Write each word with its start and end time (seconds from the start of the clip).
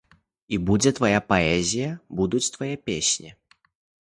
І 0.55 0.57
будзе 0.69 0.91
твая 0.99 1.19
паэзія, 1.33 1.91
будуць 2.21 2.43
твае 2.57 2.73
песні. 2.89 3.29